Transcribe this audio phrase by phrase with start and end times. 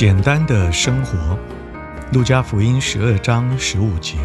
[0.00, 1.38] 简单的生活，
[2.14, 4.16] 路加福音十二章十五节。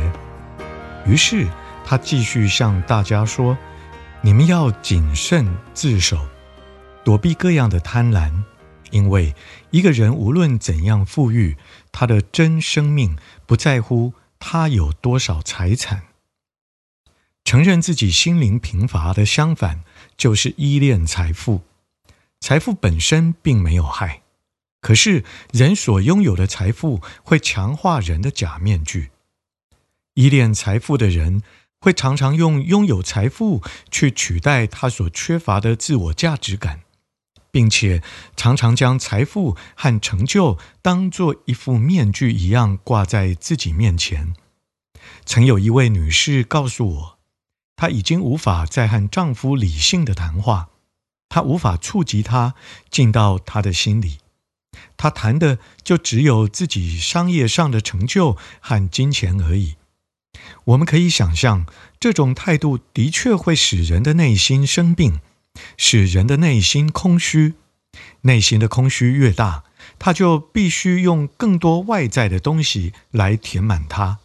[1.06, 1.46] 于是
[1.84, 3.58] 他继续向大家说
[4.24, 6.26] ：“你们要谨慎自守，
[7.04, 8.32] 躲避各样的贪婪，
[8.92, 9.36] 因为
[9.70, 11.58] 一个人无论怎样富裕，
[11.92, 16.04] 他的真生命不在乎他有多少财产。
[17.44, 19.82] 承认自己心灵贫乏的相反，
[20.16, 21.64] 就是依恋财富。
[22.40, 24.22] 财富本身并没有害。”
[24.86, 29.10] 可是，人所拥有的财富会强化人的假面具。
[30.14, 31.42] 依恋财富的人
[31.80, 36.82] 会常常用拥有财富去取代他所缺乏的自我价值感，
[37.50, 38.04] 并且
[38.36, 44.36] 常常将财富和成就当作一副面具一样挂在自己面前。
[45.26, 47.18] 曾有一位女士告诉我，
[47.76, 50.70] 她已经无法再和丈夫理性的谈话，
[51.28, 52.54] 她无法触及他，
[52.92, 54.20] 进到他的心里。
[54.98, 59.76] 他谈的就只有自己商业上的成就和金钱而已。
[60.66, 61.66] 我们可以想象，
[62.00, 65.20] 这种态度的确会使人的内心生病，
[65.78, 67.54] 使人的内心空虚。
[68.22, 69.64] 内心的空虚越大，
[69.98, 74.20] 他就必须用更多外在的东西来填满它。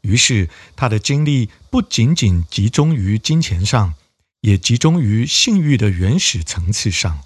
[0.00, 3.94] 于是，他的精力不仅仅集中于金钱上，
[4.40, 7.20] 也集中于性欲的原始层次上。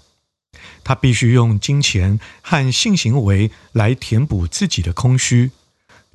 [0.87, 5.51] 他必须用金钱和性行为来填补自己的空虚。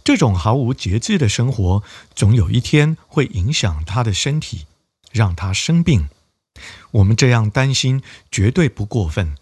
[0.02, 1.82] 这种毫无节制的生活，
[2.14, 4.64] 总有一天会影响他的身体，
[5.10, 6.08] 让他生病。
[6.92, 8.00] 我们这样担心
[8.30, 9.36] 绝对不过分。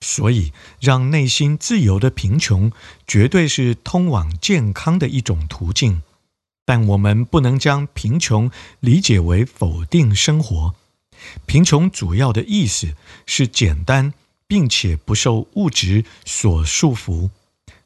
[0.00, 2.72] 所以，让内心自由的贫穷，
[3.06, 6.02] 绝对是通往健康的一种途径。
[6.64, 10.74] 但我们不能将贫穷理解为否定生活。
[11.46, 14.12] 贫穷主要的意思是简单。
[14.46, 17.30] 并且不受物质所束缚，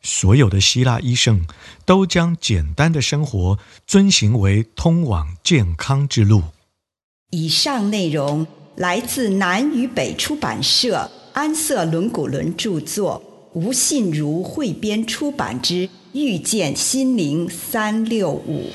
[0.03, 1.47] 所有的希腊医生
[1.85, 6.43] 都将简单的生活遵行为通往健康之路。
[7.31, 8.47] 以上内容
[8.77, 18.71] 来自南与北出版社安瑟伦古伦著作，吴信如汇编出版之《遇见心灵三六五》。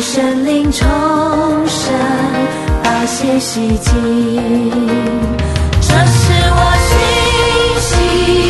[0.00, 0.88] 有圣灵重
[1.68, 1.92] 生，
[2.82, 3.92] 宝血洗净，
[5.82, 6.58] 这是我
[6.88, 6.96] 信
[7.82, 8.49] 心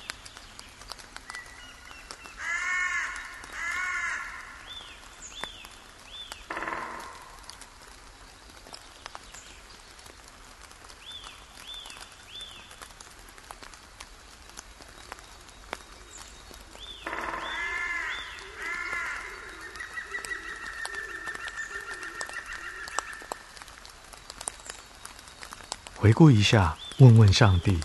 [26.01, 27.79] 回顾一下，问问上帝：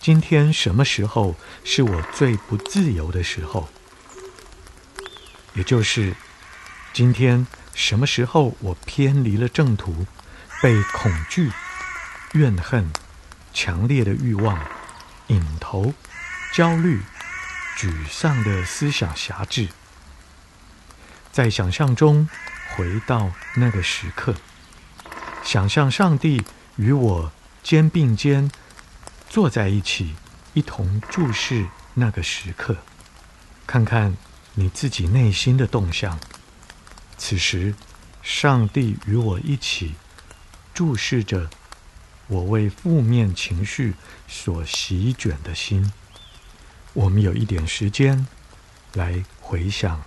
[0.00, 3.68] 今天什么时候是我最不自由的时候？
[5.52, 6.16] 也就是
[6.94, 10.06] 今天什么时候我偏离了正途，
[10.62, 11.52] 被恐惧、
[12.32, 12.90] 怨恨、
[13.52, 14.58] 强烈的欲望、
[15.26, 15.92] 瘾头、
[16.54, 17.02] 焦虑、
[17.76, 19.68] 沮丧的思想辖制？
[21.30, 22.26] 在想象中
[22.74, 24.34] 回到那个时刻，
[25.44, 26.42] 想象上帝。
[26.78, 27.32] 与我
[27.62, 28.50] 肩并肩
[29.28, 30.14] 坐在一起，
[30.54, 32.76] 一同注视那个时刻，
[33.66, 34.16] 看看
[34.54, 36.18] 你自己内心的动向。
[37.16, 37.74] 此时，
[38.22, 39.94] 上帝与我一起
[40.72, 41.50] 注视着
[42.28, 43.94] 我为负面情绪
[44.28, 45.92] 所席卷的心。
[46.94, 48.26] 我们有一点时间
[48.94, 50.00] 来回想。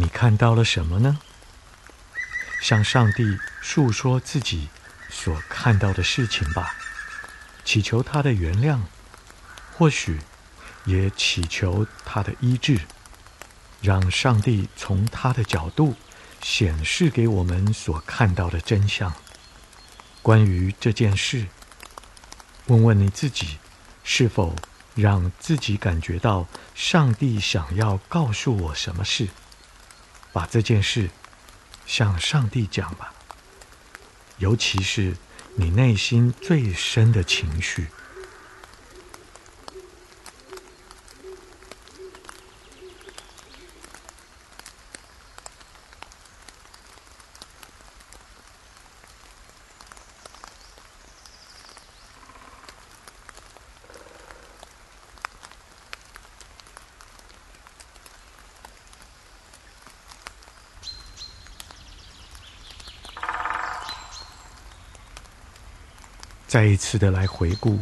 [0.00, 1.18] 你看到了什么呢？
[2.60, 4.68] 向上帝诉说自己
[5.10, 6.76] 所看到的事情吧，
[7.64, 8.78] 祈求他的原谅，
[9.76, 10.20] 或许
[10.84, 12.80] 也祈求他的医治，
[13.80, 15.96] 让上帝从他的角度
[16.40, 19.12] 显示给我们所看到的真相。
[20.22, 21.48] 关于这件事，
[22.66, 23.58] 问问你自己，
[24.04, 24.54] 是否
[24.94, 29.26] 让自己感觉到上帝想要告诉我什么事？
[30.38, 31.10] 把这件事
[31.84, 33.12] 向上帝讲吧，
[34.36, 35.16] 尤其是
[35.56, 37.88] 你内心最深的情绪。
[66.48, 67.78] 再一次的来回顾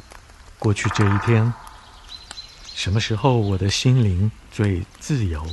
[0.59, 1.55] 过去这一天，
[2.75, 5.47] 什么时候我的心灵最自由？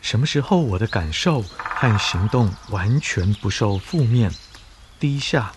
[0.00, 4.30] 什么时候我的感受和行动完全不受负面、
[5.00, 5.50] 低下、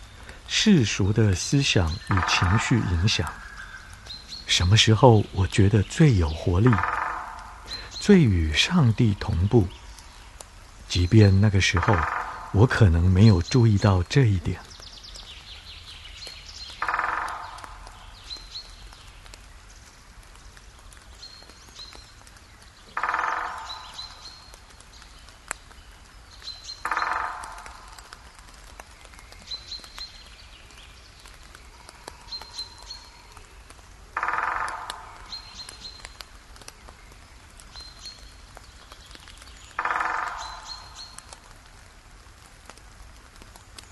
[0.47, 3.31] 世俗的思想与情绪影响？
[4.47, 6.71] 什么时候我觉得最有活力，
[7.91, 9.67] 最与上帝同步？
[10.89, 11.95] 即便那个时候
[12.51, 14.59] 我可能没有注意到这一点。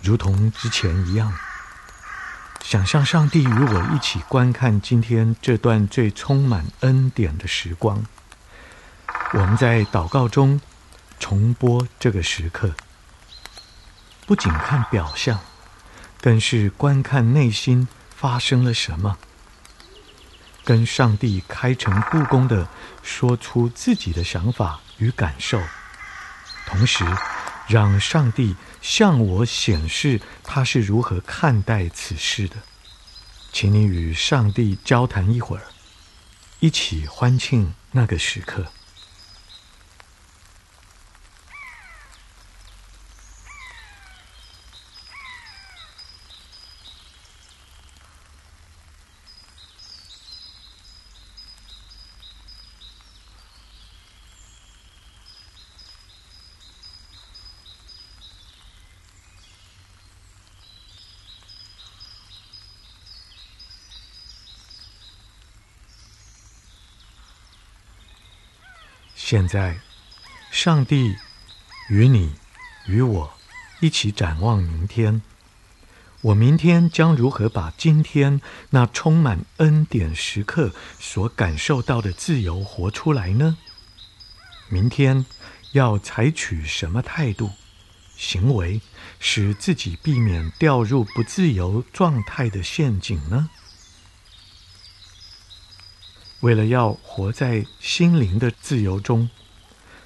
[0.06, 1.34] 如同之前一样，
[2.62, 8.06] 想象上帝与我一起观看今天这段最充满恩典的时光。
[9.34, 10.62] 我们在祷告中
[11.20, 12.76] 重播这个时刻，
[14.28, 15.40] 不仅看表象，
[16.22, 19.18] 更是观看内心发生了什么。
[20.64, 22.68] 跟上帝开诚布公地
[23.02, 25.60] 说出自己的想法与感受，
[26.68, 27.04] 同时
[27.68, 32.56] 让上帝向我显示他是如何看待此事的。
[33.52, 35.64] 请你与上帝交谈一会儿，
[36.60, 38.66] 一起欢庆那个时刻。
[69.28, 69.80] 现在，
[70.52, 71.16] 上帝
[71.90, 72.36] 与你
[72.86, 73.34] 与我
[73.80, 75.24] 一起展望明天。
[76.22, 78.40] 我明天将如何把今天
[78.70, 83.58] 那充满恩典时刻所感受到的自由活出来呢？
[84.70, 85.26] 明天
[85.72, 87.50] 要采取什么态度、
[88.16, 88.80] 行为，
[89.20, 93.50] 使自己避免掉入不自由状态的陷阱呢？
[96.42, 99.30] 为了要活在心灵的自由中，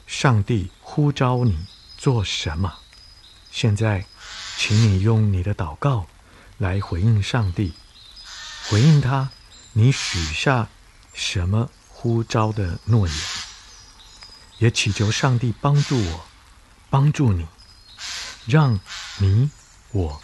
[0.08, 1.66] 上帝呼召你
[1.98, 2.80] 做什么？
[3.52, 4.06] 现在，
[4.58, 6.08] 请你用你的祷告
[6.58, 7.74] 来回应上帝，
[8.70, 9.30] 回应他，
[9.74, 10.70] 你许下
[11.14, 13.18] 什么呼召的诺言？
[14.60, 16.26] 也祈求上帝帮助我，
[16.90, 17.48] 帮助你，
[18.46, 18.80] 让
[19.18, 19.50] 你
[19.92, 20.22] 我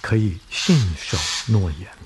[0.00, 2.05] 可以信守诺言。